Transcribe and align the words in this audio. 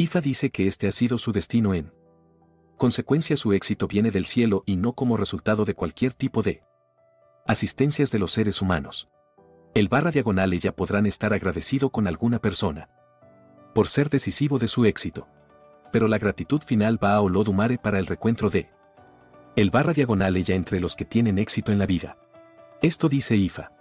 Ifa 0.00 0.20
dice 0.20 0.50
que 0.50 0.68
este 0.68 0.86
ha 0.86 0.92
sido 0.92 1.18
su 1.18 1.32
destino 1.32 1.74
en 1.74 1.92
consecuencia 2.76 3.36
su 3.36 3.52
éxito 3.52 3.88
viene 3.88 4.12
del 4.12 4.26
cielo 4.26 4.62
y 4.64 4.76
no 4.76 4.92
como 4.92 5.16
resultado 5.16 5.64
de 5.64 5.74
cualquier 5.74 6.12
tipo 6.12 6.40
de 6.40 6.62
asistencias 7.48 8.12
de 8.12 8.20
los 8.20 8.30
seres 8.30 8.62
humanos. 8.62 9.08
El 9.74 9.88
barra 9.88 10.12
diagonal 10.12 10.52
ella 10.52 10.70
podrán 10.70 11.04
estar 11.06 11.34
agradecido 11.34 11.90
con 11.90 12.06
alguna 12.06 12.38
persona 12.38 12.88
por 13.74 13.88
ser 13.88 14.08
decisivo 14.08 14.60
de 14.60 14.68
su 14.68 14.84
éxito. 14.84 15.26
Pero 15.90 16.06
la 16.06 16.18
gratitud 16.18 16.62
final 16.62 17.02
va 17.02 17.14
a 17.14 17.20
Olodumare 17.20 17.76
para 17.76 17.98
el 17.98 18.06
recuentro 18.06 18.50
de 18.50 18.70
el 19.56 19.70
barra 19.70 19.94
diagonal 19.94 20.36
ella 20.36 20.54
entre 20.54 20.78
los 20.78 20.94
que 20.94 21.06
tienen 21.06 21.40
éxito 21.40 21.72
en 21.72 21.80
la 21.80 21.86
vida. 21.86 22.16
Esto 22.82 23.08
dice 23.08 23.34
Ifa. 23.34 23.72